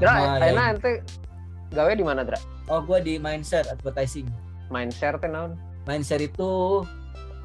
[0.00, 0.56] Dra, Nah, ya.
[0.56, 0.92] enak ente
[1.76, 2.40] gawe di mana, Dra?
[2.72, 4.24] Oh, gue di Mindshare Advertising.
[4.72, 5.60] Main share teh naon?
[5.84, 6.80] Mindshare itu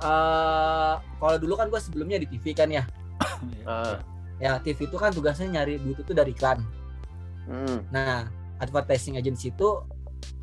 [0.02, 2.84] eh kalau dulu kan gue sebelumnya di TV kan ya.
[3.66, 3.98] Heeh.
[4.36, 6.60] Ya, TV itu kan tugasnya nyari duit itu dari iklan.
[7.48, 7.88] Hmm.
[7.88, 8.28] Nah,
[8.60, 9.80] advertising agency itu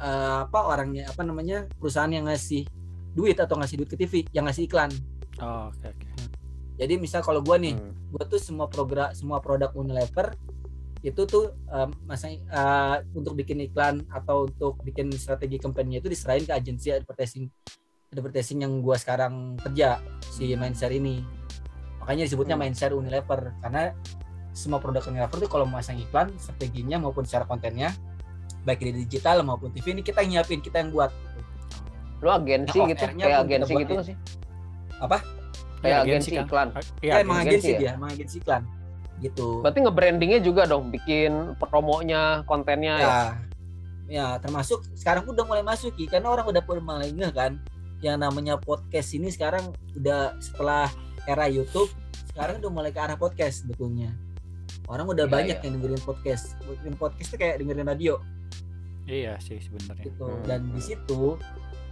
[0.01, 2.65] eh, apa orangnya apa namanya perusahaan yang ngasih
[3.13, 4.89] duit atau ngasih duit ke TV, yang ngasih iklan.
[5.45, 6.09] Oh, oke oke.
[6.81, 7.93] Jadi misal kalau gue nih, Hmm.
[8.17, 10.33] gue tuh semua program semua produk Unilever
[11.05, 16.47] itu tuh um, masa uh, untuk bikin iklan atau untuk bikin strategi kampanye itu diserahin
[16.47, 17.51] ke agensi advertising
[18.13, 21.25] advertising yang gua sekarang kerja si Mindshare ini
[21.99, 22.69] makanya disebutnya Hmm.
[22.69, 23.97] Mindshare Unilever karena
[24.53, 27.89] semua produk Unilever tuh kalau mau masang iklan strateginya maupun secara kontennya
[28.63, 31.11] baik di digital maupun TV ini kita yang nyiapin kita yang buat
[32.23, 34.03] Lu agensi Nah, gitu, kayak agensi gitu ya.
[34.07, 34.17] sih?
[35.03, 35.19] Apa?
[35.83, 36.45] Kayak Iya, agensi, kan?
[36.47, 36.69] iklan.
[37.03, 37.79] Iya, ya, emang agensi agensi ya?
[37.83, 38.63] dia emang agensi iklan
[39.19, 43.11] gitu Berarti nge-brandingnya juga dong, bikin promonya, kontennya ya.
[43.11, 43.19] ya
[44.13, 47.57] ya termasuk sekarang udah mulai masuk Ki, karena orang udah mulai ngeh kan
[48.03, 50.91] yang namanya podcast ini sekarang udah setelah
[51.25, 51.89] era YouTube
[52.29, 54.11] sekarang udah mulai ke arah podcast sebetulnya
[54.85, 55.65] orang udah Iya, banyak iya.
[55.65, 58.15] yang dengerin podcast dengerin podcast tuh kayak dengerin radio
[59.03, 60.03] Iya sih sebenarnya.
[60.05, 60.43] gitu Hmm.
[60.45, 61.39] dan di situ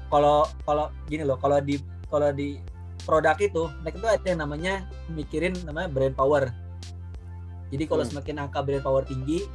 [0.07, 2.59] kalau kalau gini loh kalau di kalau di
[3.01, 4.75] produk itu mereka tuh ada yang namanya
[5.09, 6.51] mikirin namanya brand power
[7.71, 8.11] jadi kalau Hmm.
[8.13, 9.47] semakin angka brand power tinggi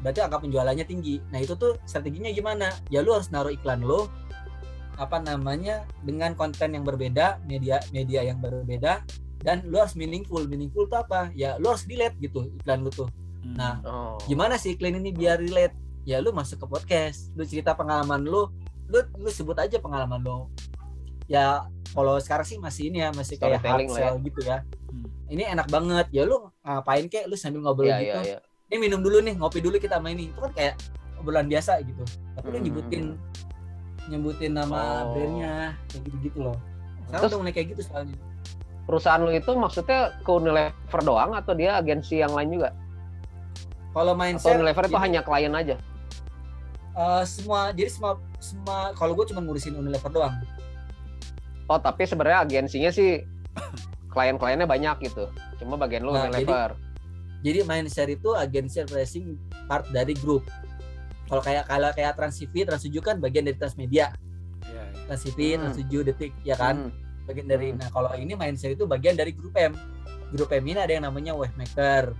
[0.00, 4.08] berarti angka penjualannya tinggi nah itu tuh strateginya gimana ya lu harus naruh iklan lo
[5.00, 9.00] apa namanya dengan konten yang berbeda media media yang berbeda
[9.40, 10.44] dan lu harus meaningful.
[10.44, 11.32] Meaningful tuh apa?
[11.32, 13.08] Ya lu harus relate gitu iklan lu tuh.
[13.40, 13.56] Hmm.
[13.56, 14.20] Nah, Oh.
[14.28, 15.72] gimana sih iklan ini biar relate?
[16.04, 18.52] Ya lu masuk ke podcast lu cerita pengalaman lu
[18.92, 20.44] lu lu sebut aja pengalaman lu.
[21.24, 21.64] Ya
[21.96, 24.60] kalau sekarang sih masih ini ya masih kayak hard sell gitu ya.
[24.92, 25.08] Hmm.
[25.30, 26.12] ini enak banget.
[26.12, 27.24] Ya lu ngapain kek?
[27.24, 28.20] Lu sambil ngobrol Iya, gitu.
[28.20, 28.38] iya, iya.
[28.68, 30.28] ini minum dulu nih ngopi dulu kita main ini.
[30.28, 30.74] Itu kan kayak
[31.16, 32.04] obrolan biasa gitu.
[32.36, 32.64] Tapi lu Hmm.
[32.68, 33.04] nyebutin
[34.06, 35.12] nyebutin nama Oh.
[35.12, 36.56] brandnya kayak gitu gitu loh
[37.04, 38.16] sekarang Terus- udah mulai kayak gitu soalnya
[38.80, 42.74] Perusahaan lu itu maksudnya ke Unilever doang atau dia agensi yang lain juga?
[43.90, 45.76] kalau Atau mindset Unilever itu jadi- hanya klien aja?
[46.92, 50.34] eh, semua jadi semua semua kalau gue cuma ngurusin Unilever doang
[51.66, 53.22] Oh, tapi sebenarnya agensinya sih
[54.10, 55.30] klien-kliennya banyak gitu.
[55.54, 56.74] Cuma bagian lu Nah, Unilever.
[57.40, 60.42] Jadi Mindshare itu agensi advertising part dari grup.
[61.30, 64.10] Kalau kayak kalau kayak Trans TV, Trans 7 kan bagian dari Transmedia.
[64.66, 65.02] Iya, iya.
[65.06, 65.60] Trans TV, Hmm.
[65.62, 67.24] Trans 7 Detik ya kan, Hmm.
[67.24, 67.70] bagian dari.
[67.70, 67.78] Hmm.
[67.78, 69.72] Nah, kalau ini Mindshare itu bagian dari grup M.
[70.30, 72.12] Grup M ini ada yang namanya Wavemaker.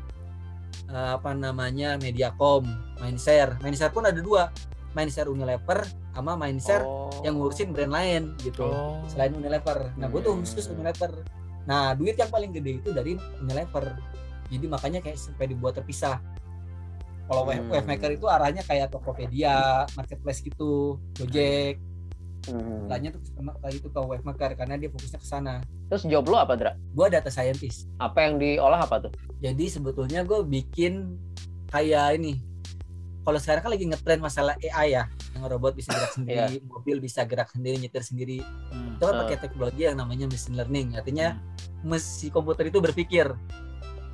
[0.87, 2.67] eh, apa namanya Mediacom,
[2.99, 3.59] Mindshare.
[3.61, 4.51] Mindshare pun ada dua.
[4.91, 7.07] Mindshare Unilever sama Mindshare Oh.
[7.23, 8.67] yang ngurusin brand lain gitu.
[8.67, 8.99] Oh.
[9.07, 9.95] Selain Unilever.
[9.95, 10.43] Nah, gue tuh Hmm.
[10.43, 11.23] khusus Unilever.
[11.63, 13.87] Nah, duit yang paling gede itu dari Unilever.
[14.47, 16.19] Jadi makanya kayak sampai dibuat terpisah.
[17.31, 17.71] Kalau wave, Hmm.
[17.71, 21.79] Wavemaker itu arahnya kayak Tokopedia, marketplace gitu, Gojek.
[22.43, 22.89] Hmm.
[22.89, 25.55] Lainnya tuh sama- kayak itu ke Wavemaker karena dia fokusnya ke sana.
[25.87, 26.73] Terus job lu apa, Dra?
[26.91, 27.87] Gua data scientist.
[27.97, 29.13] Apa yang diolah apa tuh?
[29.39, 31.15] Jadi sebetulnya gue bikin
[31.69, 32.43] kayak ini.
[33.21, 37.21] Kalau sekarang kan lagi ngetrend masalah AI ya, yang robot bisa gerak sendiri, mobil bisa
[37.23, 38.41] gerak sendiri, nyetir sendiri.
[38.73, 38.97] Hmm.
[38.97, 39.21] Itu kan Ah.
[39.23, 40.97] pakai teknologi yang namanya machine learning.
[40.97, 41.39] Artinya
[41.81, 43.31] mesin komputer itu berpikir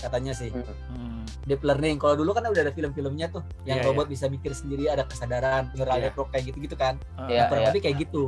[0.07, 1.27] katanya sih Hmm.
[1.43, 4.87] deep learning kalau dulu kan udah ada film-filmnya tuh yang Iya, robot bisa mikir sendiri
[4.87, 6.05] ada kesadaran neural Iya.
[6.09, 7.39] network kayak gitu gitu kan Ah, Iya.
[7.39, 8.25] nah, kurang lebih kayak gitu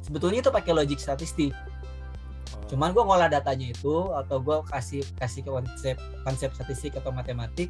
[0.00, 2.66] sebetulnya itu pakai logik statistik oh.
[2.66, 7.68] cuman gua ngolah datanya itu atau gua kasih kasih ke konsep konsep statistik atau matematik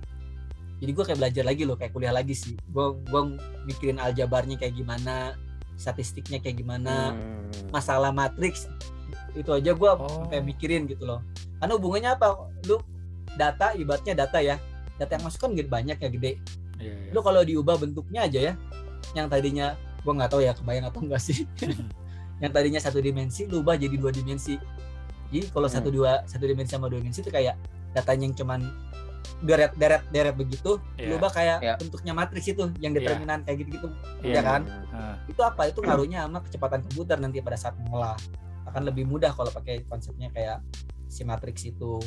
[0.78, 3.30] jadi gua kayak belajar lagi loh kayak kuliah lagi sih gua gua
[3.64, 5.34] mikirin aljabarnya kayak gimana
[5.74, 7.70] statistiknya kayak gimana Hmm.
[7.70, 8.70] masalah matriks
[9.34, 10.26] itu aja gua Oh.
[10.26, 11.22] sampai mikirin gitu loh
[11.58, 12.28] karena hubungannya apa
[12.64, 12.78] lu
[13.34, 14.56] data ibaratnya data ya
[14.94, 16.32] data yang masuk kan gede banyak ya gede
[16.74, 17.10] Iya, iya.
[17.10, 18.54] lu kalau diubah bentuknya aja ya
[19.12, 21.46] yang tadinya gua nggak tahu ya kebayang atau enggak sih
[22.42, 24.58] yang tadinya satu dimensi lu ubah jadi dua dimensi
[25.30, 25.76] jadi kalau Hmm.
[25.76, 27.54] satu dua satu dimensi sama dua dimensi itu kayak
[27.90, 28.60] datanya yang cuman
[29.40, 31.08] deret deret deret begitu Iya.
[31.08, 31.74] lu ubah kayak Iya.
[31.78, 32.98] bentuknya matriks itu yang Iya.
[33.00, 33.88] determinan kayak gitu gitu
[34.20, 34.34] Iya.
[34.34, 38.14] ya kan Ah, itu apa itu ngaruhnya sama kecepatan komputer nanti pada saat mengolah
[38.64, 40.58] akan lebih mudah kalau pakai konsepnya kayak
[41.06, 42.02] si matrix itu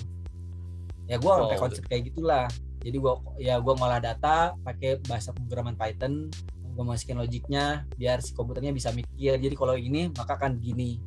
[1.07, 1.39] ya gua Oh.
[1.45, 2.45] pakai konsep kayak gitulah
[2.77, 6.27] jadi gua ya gua ngolah data pakai bahasa pemrograman Python
[6.69, 10.99] gua masukin logiknya biar si komputernya bisa mikir jadi kalau ini maka akan gini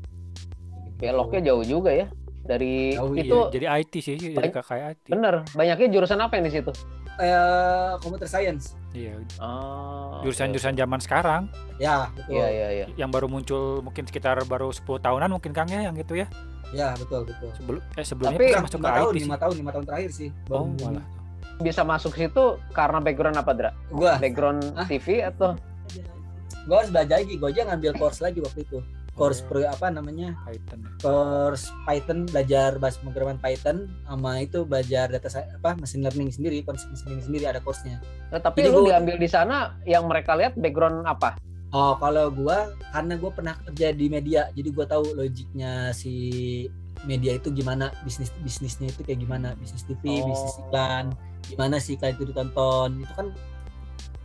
[0.90, 1.06] Gitu.
[1.06, 2.08] Beloknya jauh juga ya.
[2.40, 4.58] dari Tahu, itu Iya, jadi IT sih, jadi Baik.
[4.58, 5.06] kayak IT.
[5.08, 6.72] bener banyaknya jurusan apa yang di situ
[7.16, 8.79] Eh, computer science.
[8.90, 11.42] Iya, oh jurusan-jurusan zaman sekarang
[11.76, 12.34] Ya, betul.
[12.34, 15.94] iya iya iya yang baru muncul mungkin sekitar baru 10 tahunan mungkin Kang ya yang
[15.94, 16.26] gitu ya.
[16.70, 17.50] Ya, betul, betul.
[17.52, 19.22] Sebelum eh sebelumnya Tapi- kita masuk ke tahun, IT sih.
[19.24, 20.28] lima tahun, lima tahun terakhir sih.
[20.46, 21.04] Oh, baru- malah.
[21.60, 23.70] bisa masuk situ karena background apa Dra?
[23.90, 24.86] Gua, background Ah.
[24.86, 25.54] TV atau
[26.64, 27.34] gua harus belajar lagi.
[27.36, 28.78] Gua aja ngambil course lagi waktu itu.
[29.20, 30.32] Course pro, apa namanya?
[30.42, 30.80] Python.
[30.96, 36.88] Course Python, belajar bahasa pemrograman Python sama itu belajar data apa machine learning sendiri, konsep
[36.88, 38.00] machine learning sendiri ada course-nya.
[38.32, 41.36] Nah, tapi Jadi lu gua- diambil di sana yang mereka lihat background apa
[41.70, 46.66] Oh, kalau gua karena gua pernah kerja di media, jadi gua tahu logiknya si
[47.02, 50.26] media itu gimana, bisnis bisnisnya itu kayak gimana, bisnis TV, Oh.
[50.26, 51.14] bisnis iklan,
[51.44, 52.98] gimana sih iklan itu ditonton.
[52.98, 53.26] Itu kan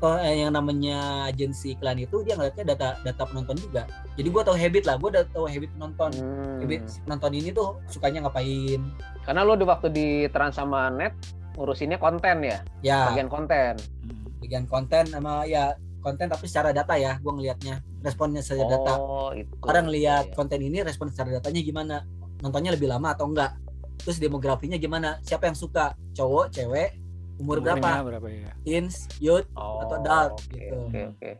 [0.02, 3.88] oh, eh, yang namanya agensi iklan itu dia ngeliatnya data data penonton juga.
[4.16, 6.12] Jadi gua tahu habit lah, gua udah tahu habit penonton.
[6.20, 6.60] Hmm.
[6.62, 8.82] Habit penonton ini tuh sukanya ngapain.
[9.26, 11.18] karena lu di waktu di Trans sama Net
[11.58, 13.74] ngurusinnya konten ya Ya, bagian konten
[14.06, 14.38] Hmm.
[14.38, 18.94] bagian konten sama ya konten tapi secara data ya, gua ngelihatnya responnya secara data.
[19.02, 20.36] oh itu orang lihat Iya.
[20.38, 21.96] konten ini respon secara datanya gimana
[22.38, 23.58] nontonnya lebih lama atau enggak
[23.98, 26.94] terus demografinya gimana siapa yang suka cowok cewek
[27.42, 28.52] umur Umurnya berapa berapa ya?
[28.64, 30.76] teens youth oh, atau adult, oke, gitu.
[30.88, 31.32] oke oke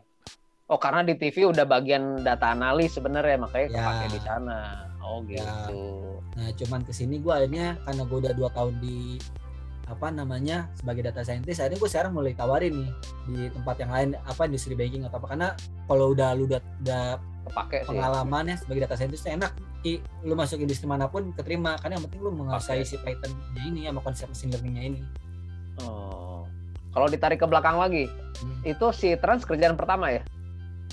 [0.66, 3.76] oh karena di TV udah bagian data analis sebenarnya makanya Ya.
[3.80, 4.58] kepake di sana
[5.00, 5.40] oh Ya.
[5.40, 5.80] gitu
[6.36, 9.16] nah cuman ke sini gue akhirnya karena gue udah dua tahun di
[9.86, 12.90] apa namanya sebagai data scientist akhirnya gue sekarang mulai tawarin nih
[13.30, 15.48] di tempat yang lain apa industri banking atau apa karena
[15.86, 17.04] kalau udah lu udah, udah
[17.46, 19.54] kepake sih pengalaman ya sebagai data scientist enak
[19.86, 20.02] Ki.
[20.26, 22.90] lu masuk industri mana pun keterima karena yang penting lu menguasai Oke.
[22.90, 25.00] si Python-nya ini sama konsep machine learning-nya ini
[26.96, 28.60] kalau ditarik ke belakang lagi Hmm.
[28.64, 30.24] itu si Trans kerjaan pertama ya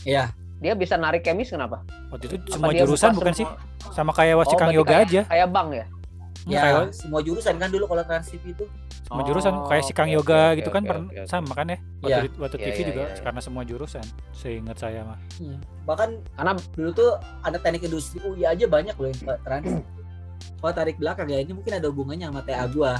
[0.04, 0.24] Iya.
[0.60, 3.92] dia bisa narik kemis kenapa Waktu itu Apa semua dia jurusan buka bukan semua- sih?
[3.92, 5.22] Sama kayak Oh, Wacikang berarti Yoga kayak- aja.
[5.26, 5.86] kayak bank ya
[6.44, 8.68] Hmm, Ya, kayak semua jurusan kan dulu kalau transip itu.
[9.02, 11.24] semua jurusan Oh, kayak Sikang oke, Yoga oke, gitu oke, kan oke, oke.
[11.24, 11.78] sama kan ya?
[11.98, 13.24] Waktu, di- waktu Iya, TV iya, juga iya, iya.
[13.24, 14.06] karena semua jurusan.
[14.34, 15.20] Seingat saya mah.
[15.86, 17.10] Bahkan karena dulu tuh
[17.40, 19.72] ada teknik industri UI aja banyak loh yang trans.
[20.60, 23.00] Oh tarik belakang ya ini mungkin ada hubungannya sama TA gua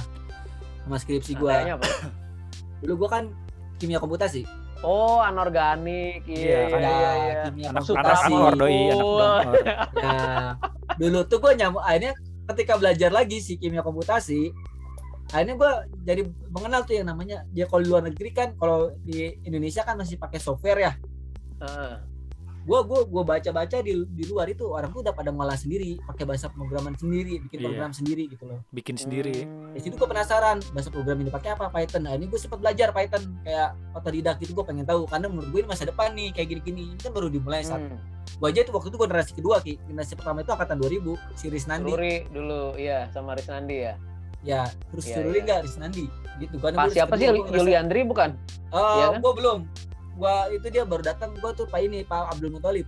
[0.82, 1.52] sama skripsi gua.
[1.54, 1.84] kayaknya apa
[2.84, 3.24] Dulu gua kan
[3.76, 4.44] kimia komputasi.
[4.84, 6.76] oh anorganik Iya, iya kan.
[6.78, 7.34] iya iya, iya.
[7.48, 8.28] kimia Anak Suka anak komputasi.
[8.30, 9.54] angkor doi, anak angkor.
[9.96, 10.20] Ya,
[11.00, 12.12] dulu tuh gua nyamuk akhirnya
[12.44, 14.52] ketika belajar lagi si kimia komputasi
[15.26, 16.22] akhirnya gua jadi
[16.52, 20.20] mengenal tuh yang namanya dia kalau di luar negeri kan kalau di Indonesia kan masih
[20.20, 20.92] pakai software ya
[21.64, 21.94] Heeh.
[22.64, 26.00] Gua gua gua baca baca di di luar itu orang tuh udah pada ngolah sendiri
[26.02, 27.66] pakai bahasa pemrograman sendiri bikin Iya.
[27.66, 28.60] program sendiri gitu loh.
[28.70, 29.44] Bikin sendiri.
[29.44, 29.70] Hmm.
[29.70, 31.68] di situ gua penasaran bahasa program ini pakai apa?
[31.68, 32.02] Python.
[32.02, 35.60] Nah ini gue sempat belajar Python kayak otodidak gitu gue pengen tahu karena menurut gue
[35.60, 36.84] ini masa depan nih kayak gini-gini.
[36.90, 37.98] Ini kan baru dimulai saat Hmm.
[38.36, 39.74] gua aja itu waktu itu gua generasi kedua ki.
[39.84, 41.90] Generasi pertama itu angkatan 2000 si Risnandi.
[41.90, 43.94] Ruri dulu iya sama Risnandi ya.
[44.40, 45.44] Ya terus si Ruri iya.
[45.44, 46.04] enggak Risnandi.
[46.36, 46.54] Gitu.
[46.58, 47.28] Kan Pas siapa sih?
[47.30, 48.34] Yuliandri bukan?
[48.70, 49.20] Oh Iya kan?
[49.20, 49.58] gua belum
[50.14, 52.86] gua itu dia baru datang gua tuh pak ini Pak Abdul Muthalib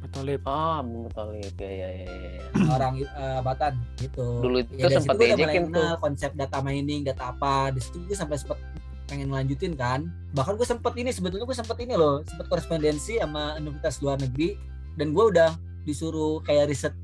[0.00, 0.42] Betul, Lip.
[0.48, 4.40] oh betul ya ya ya ya orang eh, Batan gitu.
[4.40, 7.68] Dulu itu gua udah mulai diajakin kenal konsep data mining, data apa.
[7.76, 8.56] Di situ gue sampai sempat
[9.04, 10.08] pengen lanjutin kan.
[10.32, 14.56] Bahkan gue sempet ini sebetulnya gue sempet ini loh, sempet korespondensi sama universitas luar negeri
[14.96, 15.52] dan gue udah
[15.84, 16.94] disuruh kayak riset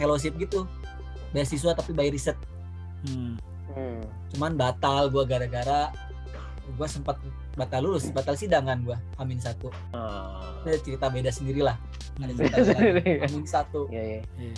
[0.00, 0.64] fellowship gitu.
[1.36, 2.38] Beasiswa tapi by riset.
[3.04, 3.36] Hmm.
[3.76, 4.00] Hmm.
[4.32, 5.92] Cuman batal gue gara-gara
[6.70, 7.16] gue sempat
[7.54, 9.72] batal lulus, batal sidangan gue Amin satu.
[9.90, 10.62] Oh.
[10.62, 11.76] Ada cerita beda sendiri lah.
[12.16, 12.38] Ada Hmm.
[12.38, 13.02] cerita beda.
[13.24, 13.80] Amin satu.
[13.88, 14.20] Iya, iya.
[14.38, 14.54] Iya.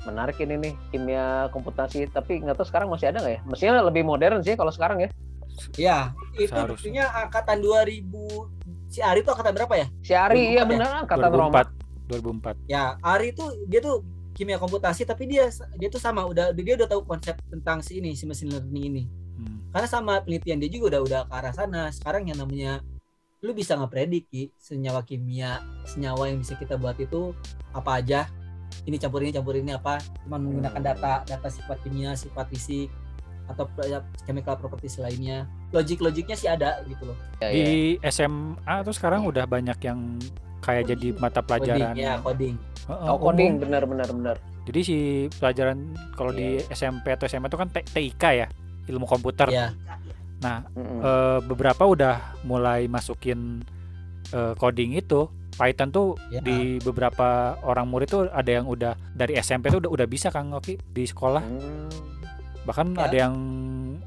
[0.00, 3.40] Menarik ini nih kimia komputasi, tapi nggak tahu sekarang masih ada nggak ya?
[3.44, 5.08] Mestinya lebih modern sih kalau sekarang ya.
[5.74, 5.98] Ya,
[6.32, 6.70] itu Seharusnya.
[6.70, 8.46] buktinya angkatan 2000
[8.86, 9.86] si Ari tuh angkatan berapa ya?
[10.00, 10.88] Si Ari iya 2004 ya?
[11.02, 11.62] angkatan Roma.
[12.06, 12.06] 2004.
[12.08, 12.54] 2004.
[12.66, 16.86] Ya, Ari tuh dia tuh kimia komputasi tapi dia dia tuh sama udah dia udah
[16.86, 19.02] tahu konsep tentang si ini si machine learning ini.
[19.38, 19.70] Hmm.
[19.70, 21.82] Karena sama penelitian dia juga udah udah ke arah sana.
[21.88, 22.82] Sekarang yang namanya
[23.38, 27.30] lu bisa ngepredik Ki, senyawa kimia, senyawa yang bisa kita buat itu
[27.70, 28.26] apa aja.
[28.82, 29.96] Ini campur ini campur ini apa?
[30.20, 30.88] Cuma menggunakan Hmm.
[30.90, 32.90] data data sifat kimia, sifat fisik
[33.46, 35.46] atau ya, chemical properties lainnya.
[35.70, 37.16] Logik-logiknya sih ada gitu loh.
[37.38, 37.64] Ya, ya.
[37.64, 40.20] Di SMA tuh sekarang udah banyak yang
[40.60, 41.94] kayak jadi mata pelajaran.
[41.94, 42.54] Coding, ya coding.
[42.84, 43.24] Heeh, Oh umum.
[43.30, 44.36] coding bener bener bener.
[44.66, 44.96] Jadi si
[45.32, 45.78] pelajaran
[46.12, 46.76] kalau di Iya.
[46.76, 48.46] SMP atau SMA itu kan TIK ya,
[48.88, 49.48] ilmu komputer.
[49.48, 49.76] Ya,
[50.38, 51.00] Nah, Mm-mm.
[51.02, 53.62] eh, beberapa udah mulai masukin
[54.28, 55.26] eh, coding itu.
[55.58, 56.38] Python tuh Ya.
[56.38, 60.54] di beberapa orang murid tuh ada yang udah dari SMP tuh udah udah bisa Kang
[60.54, 61.42] Oki di sekolah.
[61.42, 61.90] Hmm.
[62.62, 63.02] Bahkan Ya.
[63.02, 63.34] ada yang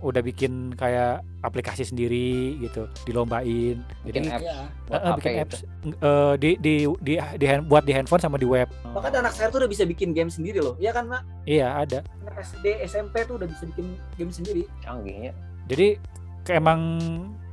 [0.01, 4.57] udah bikin kayak aplikasi sendiri gitu dilombain Bikin jadi apps Iya.
[4.83, 8.19] buat eh, eh, HP bikin apps eh, di di di di hand- buat di handphone
[8.19, 10.75] sama di web Bahkan anak saya tuh udah bisa bikin game sendiri loh.
[10.75, 11.21] Iya kan, Mak?
[11.43, 14.63] iya ada Anak SD, SMP tuh udah bisa bikin game sendiri.
[14.79, 15.31] canggihnya.
[15.63, 15.95] jadi
[16.41, 16.97] ke- emang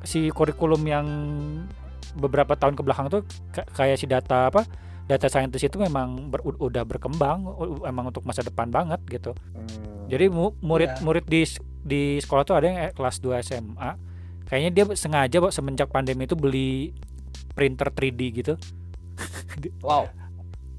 [0.03, 1.07] si kurikulum yang
[2.15, 4.65] beberapa tahun ke belakang tuh ka- kayak si data apa
[5.05, 7.45] data scientist itu memang ber- udah berkembang
[7.83, 10.05] emang untuk masa depan banget gitu Hmm.
[10.07, 11.01] jadi mu- murid Iya.
[11.01, 11.45] murid di
[11.81, 13.91] di sekolah tuh ada yang eh, kelas 2 SMA
[14.45, 16.93] kayaknya dia sengaja Bo, semenjak pandemi itu beli
[17.53, 18.55] printer 3D gitu
[19.87, 20.07] wow.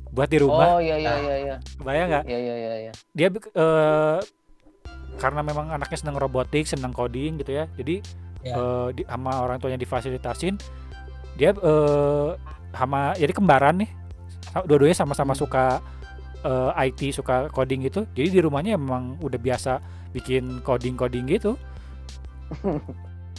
[0.10, 1.56] buat di rumah Oh iya iya iya iya.
[1.78, 2.92] kebayang nggak Iya iya iya iya.
[3.14, 4.20] dia eh,
[5.20, 8.02] karena memang anaknya senang robotik senang coding gitu ya jadi
[8.40, 8.56] Ya.
[8.56, 10.56] eh, di, sama orang tuanya difasilitasin
[11.36, 12.30] dia eh,
[12.72, 13.92] sama jadi kembaran nih
[14.64, 15.42] dua-duanya sama-sama Hmm.
[15.44, 15.66] suka
[16.42, 21.54] eh, IT suka coding gitu jadi di rumahnya emang udah biasa bikin coding coding gitu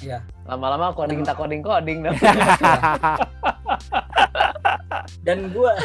[0.01, 0.25] Iya.
[0.49, 2.17] Lama-lama coding tak coding coding dah.
[5.27, 5.77] Dan gua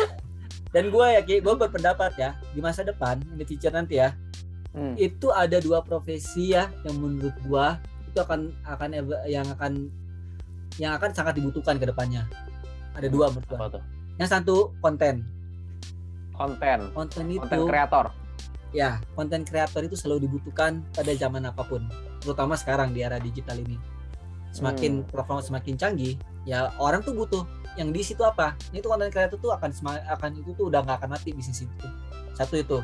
[0.71, 4.15] dan gua ya Ki, gua berpendapat ya di masa depan in the future nanti ya
[4.75, 4.91] Hmm.
[4.99, 7.79] itu ada dua profesi ya yang menurut gua
[8.11, 8.89] itu akan akan
[9.23, 9.87] yang akan
[10.75, 12.27] yang akan sangat dibutuhkan ke depannya.
[12.91, 13.83] Ada dua menurut tuh?
[14.19, 15.23] Yang satu konten.
[16.35, 16.91] Konten.
[16.91, 18.11] Konten itu Konten kreator.
[18.75, 21.87] Ya, konten kreator itu selalu dibutuhkan pada zaman apa pun,
[22.19, 23.79] terutama sekarang di era digital ini.
[24.51, 27.43] Semakin platform semakin canggih, ya orang tuh butuh
[27.79, 28.55] yang di situ apa?
[28.71, 31.63] Nah, itu konten kreator tuh akan sema- akan itu tuh udah nggak akan mati bisnis
[31.63, 31.87] itu.
[32.35, 32.79] Satu itu.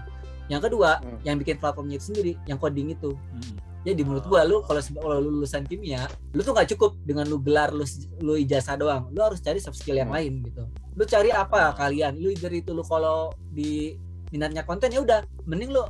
[0.52, 1.20] Yang kedua, Hmm.
[1.24, 3.16] yang bikin platformnya itu sendiri, yang coding itu.
[3.16, 3.56] Mm.
[3.82, 6.06] Jadi menurut gua lu kalau kalau lu lulusan kimia,
[6.36, 7.88] lu tuh nggak cukup dengan lu gelar lu
[8.20, 9.08] lu ijazah doang.
[9.16, 10.20] Lu harus cari soft skill yang Hmm.
[10.20, 10.64] lain gitu.
[10.94, 12.20] Lu cari apa kalian?
[12.20, 13.96] Lu either itu lu kalau di
[14.32, 15.84] minatnya konten ya udah, mending lu,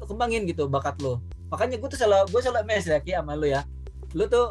[0.00, 1.20] lu kembangin gitu bakat lu.
[1.52, 3.62] Makanya gua tuh selalu gua selalu mes ya Ki sama lu ya.
[4.16, 4.50] Lu tuh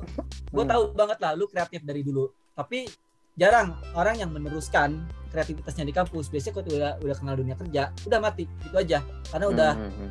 [0.54, 0.72] gua Hmm.
[0.72, 2.30] tahu banget lah lu kreatif dari dulu.
[2.54, 2.86] Tapi
[3.34, 5.02] jarang orang yang meneruskan
[5.34, 6.30] kreativitasnya di kampus.
[6.30, 9.02] Biasanya kalau udah udah kenal dunia kerja, udah mati gitu aja.
[9.28, 10.10] Karena udah Hmm, hmm, hmm.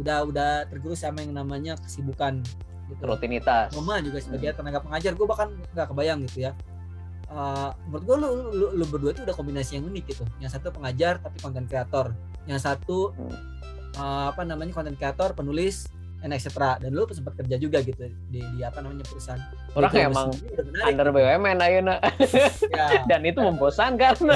[0.00, 2.38] udah udah tergerus sama yang namanya kesibukan
[2.86, 3.02] gitu.
[3.02, 3.74] Rutinitas.
[3.74, 6.54] Mama juga sebagai tenaga pengajar gue bahkan nggak kebayang gitu ya
[7.30, 10.74] Eh, menurut gue lu, lu, lu berdua itu udah kombinasi yang unik gitu yang satu
[10.74, 12.10] pengajar tapi konten kreator
[12.48, 13.12] yang satu
[13.96, 15.88] eh, apa namanya konten kreator penulis
[16.20, 19.40] and etc dan lu sempat kerja juga gitu di, di apa namanya perusahaan.
[19.72, 20.28] Orang Itu emang
[20.84, 21.96] under BUMN ayeuna
[22.68, 23.00] ya.
[23.10, 24.16] dan itu membosankan.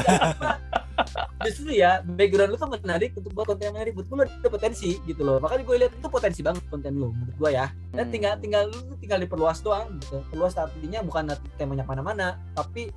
[1.44, 4.96] justru ya background lu tuh menarik untuk buat konten yang menarik buat lu ada potensi
[5.04, 5.36] gitu loh.
[5.44, 7.66] Makanya gue lihat itu potensi banget konten lu menurut gue ya.
[7.92, 8.12] Dan Hmm.
[8.16, 10.24] tinggal tinggal lu tinggal diperluas doang gitu.
[10.32, 12.88] Perluas artinya bukan temanya mana-mana tapi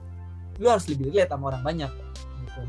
[0.64, 1.92] lu harus lebih relate sama orang banyak
[2.48, 2.62] gitu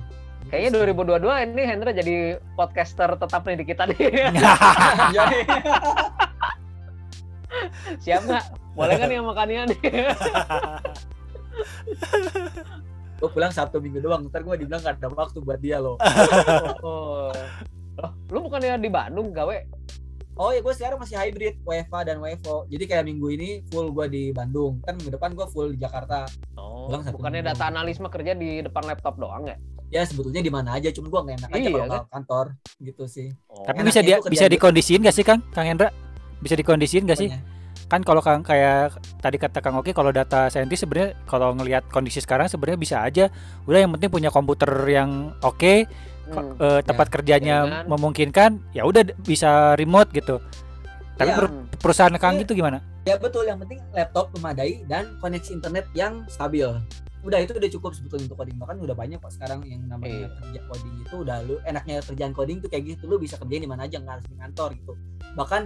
[0.48, 2.14] Kayaknya 2022 ini Hendra jadi
[2.56, 4.32] podcaster tetap nih di kita nih.
[5.12, 5.38] Jadi,
[8.04, 8.44] Siap nggak?
[8.72, 9.80] Boleh kan yang makannya nih?
[13.18, 15.98] gue pulang Sabtu Minggu doang ntar gue dibilang gak ada waktu buat dia loh
[16.86, 17.34] Oh.
[17.98, 19.58] Loh, lu bukannya di Bandung gawe?
[20.38, 24.06] oh ya gue sekarang masih hybrid WFA dan WFO jadi kayak minggu ini full gue
[24.06, 27.58] di Bandung kan minggu depan gue full di Jakarta Oh, bukannya minggu.
[27.58, 29.58] data analis mah kerja di depan laptop doang ya?
[29.88, 31.99] Ya sebetulnya di mana aja cuma gue gak enak aja Iya, kalau kan?
[31.99, 32.47] ke kantor
[32.78, 33.64] gitu sih Oh.
[33.64, 35.88] tapi Enaknya bisa dia itu kerjaan bisa dikondisiin gak sih Kang Kang Hendra
[36.38, 37.28] bisa dikondisiin gak sih
[37.85, 42.21] kan kalau Kang kayak tadi kata Kang Oki kalau data scientist sebenarnya kalau ngelihat kondisi
[42.21, 43.33] sekarang sebenarnya bisa aja
[43.64, 45.88] udah yang penting punya komputer yang oke
[46.28, 46.61] Hmm.
[46.61, 47.85] eh, tempat kerjanya jaringan.
[47.88, 50.37] memungkinkan ya udah bisa remote gitu
[51.16, 51.38] tapi Iya.
[51.40, 52.45] per- perusahaan Kang Iya.
[52.45, 56.68] itu gimana Ya betul, yang penting laptop memadai dan koneksi internet yang stabil.
[57.20, 58.56] Udah itu udah cukup sebetulnya untuk coding.
[58.56, 60.28] Bahkan udah banyak kok sekarang yang namanya Iya.
[60.38, 63.68] kerja coding itu udah lu enaknya kerjaan coding tuh kayak gitu lu bisa kerjain di
[63.68, 64.92] mana aja nggak harus di kantor gitu.
[65.34, 65.62] Bahkan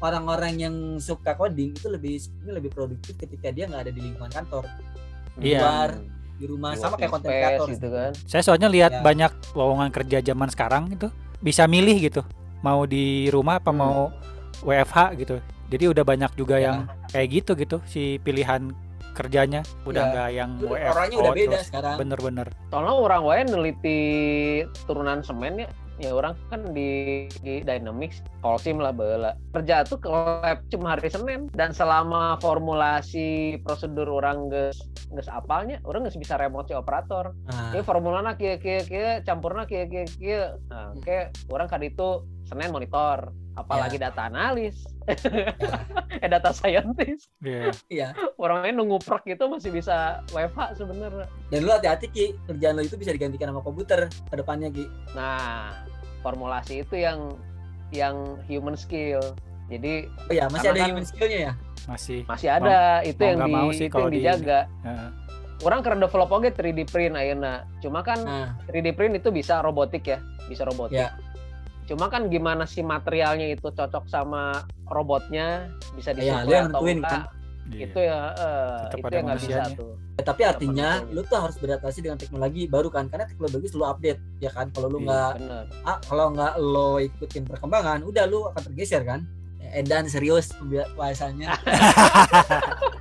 [0.00, 4.30] orang-orang yang suka coding itu lebih ini lebih produktif ketika dia nggak ada di lingkungan
[4.30, 4.64] kantor,
[5.36, 5.58] Iya.
[5.58, 5.90] luar
[6.34, 8.12] di rumah Di sama kayak konten kreator gitu kan.
[8.24, 9.00] saya soalnya lihat Ya.
[9.00, 11.06] banyak lowongan kerja zaman sekarang itu
[11.38, 12.22] bisa milih gitu
[12.60, 13.78] mau di rumah apa Hmm.
[13.78, 14.10] mau
[14.60, 16.64] WFH gitu jadi udah banyak juga Ya.
[16.68, 18.74] yang kayak gitu gitu si pilihan
[19.14, 20.10] kerjanya udah Ya.
[20.10, 21.66] nggak yang Itu WFO Orangnya udah beda terus.
[21.70, 21.96] sekarang.
[21.96, 24.00] bener-bener Soalnya orang wae neliti
[24.84, 26.90] turunan semen ya, ya orang kan di,
[27.40, 29.38] di Dynamics, Polsim lah bela.
[29.54, 34.82] Kerja tuh ke lab cuma hari Senin dan selama formulasi prosedur orang geus
[35.14, 37.30] geus apalnya, orang geus bisa remote si operator.
[37.70, 40.58] Ini formulana kieu kieu kieu, campurna kieu kieu kieu.
[40.66, 44.86] Nah, oke, orang kan itu Senin monitor, apalagi data analis,
[46.22, 47.26] eh data scientist.
[47.42, 47.74] Iya.
[47.90, 48.08] iya.
[48.38, 51.26] Orangnya nunggu prek itu masih bisa WFH sebenarnya.
[51.50, 54.86] Dan lu hati-hati Ki, kerjaan lu itu bisa digantikan sama komputer ke depannya Ki.
[55.12, 55.82] Nah,
[56.22, 57.34] formulasi itu yang
[57.90, 58.14] yang
[58.46, 59.18] human skill.
[59.66, 61.54] Jadi Oh ya, masih ada kan- human skillnya ya?
[61.84, 64.60] masih masih ada itu mau yang di mau sih itu kalau yang di- dijaga.
[64.80, 65.10] Heeh.
[65.60, 67.66] Orang keren develop oke 3D print ayeuna.
[67.78, 70.96] Cuma kan Nah, 3D print itu bisa robotik ya, bisa robotik.
[70.96, 71.12] Ya.
[71.84, 76.80] Cuma kan gimana sih materialnya itu cocok sama robotnya bisa Ya, disuplai lu yang atau
[76.80, 77.10] nentuin, enggak.
[77.10, 77.22] kan?
[77.64, 77.80] Iya.
[77.82, 78.20] Itu ya
[78.86, 79.92] Tetap itu yang nggak bisa tuh.
[80.14, 81.12] ya, tapi artinya betul.
[81.12, 84.66] lu tuh harus beradaptasi dengan teknologi baru kan karena teknologi selalu update ya kan.
[84.68, 85.06] Kalau lu Iya.
[85.06, 85.64] nggak Bener.
[85.82, 89.24] ah, kalau nggak lo ikutin perkembangan, udah lu akan tergeser kan.
[89.66, 90.52] Edan serius
[90.94, 91.48] bahasannya.